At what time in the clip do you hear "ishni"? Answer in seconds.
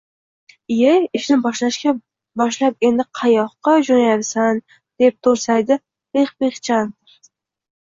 1.19-1.35